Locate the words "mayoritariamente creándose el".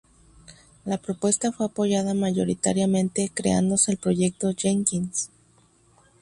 2.15-3.99